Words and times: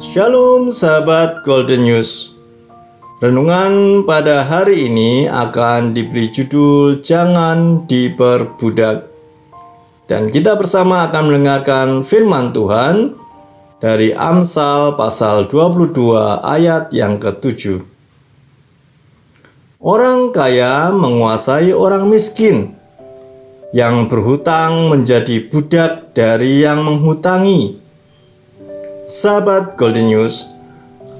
Shalom 0.00 0.72
sahabat 0.72 1.44
Golden 1.44 1.84
News. 1.84 2.32
Renungan 3.20 4.00
pada 4.08 4.48
hari 4.48 4.88
ini 4.88 5.28
akan 5.28 5.92
diberi 5.92 6.32
judul 6.32 7.04
Jangan 7.04 7.84
Diperbudak. 7.84 9.04
Dan 10.08 10.32
kita 10.32 10.56
bersama 10.56 11.04
akan 11.04 11.22
mendengarkan 11.28 12.00
firman 12.00 12.48
Tuhan 12.56 13.12
dari 13.76 14.16
Amsal 14.16 14.96
pasal 14.96 15.52
22 15.52 15.92
ayat 16.48 16.88
yang 16.96 17.20
ketujuh. 17.20 17.84
Orang 19.84 20.32
kaya 20.32 20.88
menguasai 20.96 21.76
orang 21.76 22.08
miskin, 22.08 22.72
yang 23.76 24.08
berhutang 24.08 24.88
menjadi 24.88 25.44
budak 25.46 26.16
dari 26.16 26.64
yang 26.64 26.88
menghutangi. 26.88 27.89
Sahabat 29.08 29.80
Golden 29.80 30.12
News, 30.12 30.44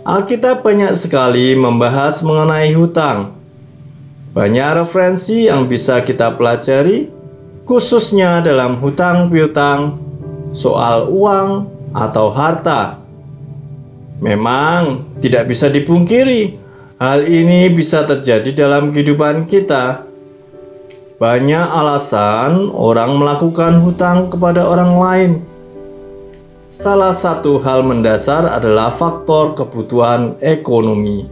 Alkitab 0.04 0.60
banyak 0.60 0.92
sekali 0.92 1.56
membahas 1.56 2.20
mengenai 2.20 2.76
hutang. 2.76 3.32
Banyak 4.36 4.84
referensi 4.84 5.48
yang 5.48 5.64
bisa 5.64 6.04
kita 6.04 6.36
pelajari, 6.36 7.08
khususnya 7.64 8.44
dalam 8.44 8.76
hutang 8.84 9.32
piutang, 9.32 9.96
soal 10.52 11.08
uang 11.08 11.72
atau 11.96 12.28
harta. 12.28 13.00
Memang 14.20 15.16
tidak 15.24 15.48
bisa 15.48 15.72
dipungkiri, 15.72 16.60
hal 17.00 17.24
ini 17.24 17.72
bisa 17.72 18.04
terjadi 18.04 18.68
dalam 18.68 18.92
kehidupan 18.92 19.48
kita. 19.48 20.04
Banyak 21.16 21.66
alasan 21.72 22.68
orang 22.76 23.16
melakukan 23.16 23.80
hutang 23.80 24.28
kepada 24.28 24.68
orang 24.68 24.92
lain 25.00 25.32
Salah 26.70 27.10
satu 27.10 27.58
hal 27.58 27.82
mendasar 27.82 28.46
adalah 28.46 28.94
faktor 28.94 29.58
kebutuhan 29.58 30.38
ekonomi. 30.38 31.26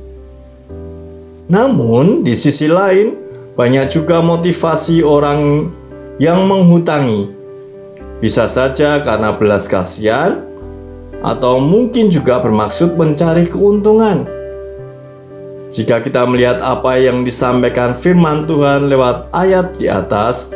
Namun, 1.46 2.26
di 2.26 2.34
sisi 2.34 2.66
lain, 2.66 3.14
banyak 3.54 3.86
juga 3.86 4.18
motivasi 4.18 4.98
orang 5.06 5.70
yang 6.18 6.42
menghutangi. 6.42 7.30
Bisa 8.18 8.50
saja 8.50 8.98
karena 8.98 9.30
belas 9.30 9.70
kasihan, 9.70 10.42
atau 11.22 11.62
mungkin 11.62 12.10
juga 12.10 12.42
bermaksud 12.42 12.98
mencari 12.98 13.46
keuntungan. 13.46 14.26
Jika 15.70 16.02
kita 16.02 16.26
melihat 16.26 16.58
apa 16.58 16.98
yang 16.98 17.22
disampaikan 17.22 17.94
firman 17.94 18.42
Tuhan 18.42 18.90
lewat 18.90 19.30
ayat 19.30 19.78
di 19.78 19.86
atas, 19.86 20.50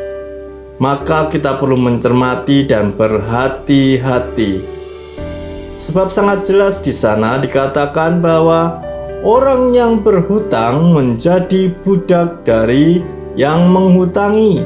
maka 0.83 1.31
kita 1.31 1.63
perlu 1.63 1.79
mencermati 1.79 2.67
dan 2.67 2.91
berhati-hati. 2.91 4.72
Sebab 5.73 6.13
sangat 6.13 6.45
jelas 6.45 6.85
di 6.85 6.93
sana 6.93 7.41
dikatakan 7.41 8.21
bahwa 8.21 8.85
orang 9.25 9.73
yang 9.73 10.05
berhutang 10.05 10.93
menjadi 10.93 11.73
budak 11.81 12.45
dari 12.45 13.01
yang 13.33 13.73
menghutangi. 13.73 14.61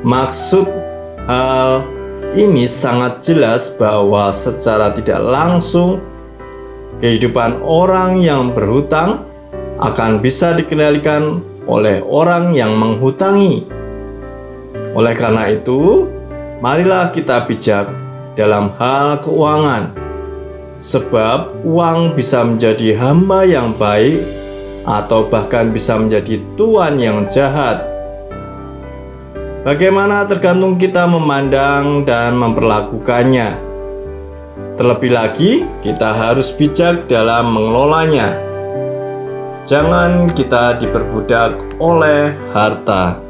Maksud 0.00 0.64
hal 1.28 1.84
ini 2.32 2.64
sangat 2.64 3.20
jelas 3.20 3.68
bahwa 3.76 4.32
secara 4.32 4.88
tidak 4.96 5.20
langsung 5.20 6.00
kehidupan 7.04 7.60
orang 7.60 8.24
yang 8.24 8.48
berhutang 8.56 9.28
akan 9.76 10.24
bisa 10.24 10.56
dikendalikan 10.56 11.44
oleh 11.68 12.00
orang 12.08 12.56
yang 12.56 12.72
menghutangi. 12.72 13.68
Oleh 14.96 15.12
karena 15.12 15.52
itu, 15.52 16.08
marilah 16.64 17.12
kita 17.12 17.44
bijak 17.44 18.09
dalam 18.38 18.70
hal 18.78 19.18
keuangan, 19.22 19.90
sebab 20.80 21.60
uang 21.66 22.16
bisa 22.16 22.42
menjadi 22.46 22.96
hamba 22.96 23.44
yang 23.44 23.76
baik 23.76 24.22
atau 24.88 25.28
bahkan 25.28 25.70
bisa 25.70 25.94
menjadi 26.00 26.40
tuan 26.56 26.96
yang 26.96 27.28
jahat. 27.28 27.84
Bagaimana 29.60 30.24
tergantung 30.24 30.80
kita 30.80 31.04
memandang 31.04 32.08
dan 32.08 32.32
memperlakukannya. 32.40 33.52
Terlebih 34.80 35.12
lagi, 35.12 35.68
kita 35.84 36.16
harus 36.16 36.48
bijak 36.48 37.04
dalam 37.04 37.52
mengelolanya. 37.52 38.32
Jangan 39.68 40.32
kita 40.32 40.80
diperbudak 40.80 41.60
oleh 41.76 42.32
harta. 42.56 43.29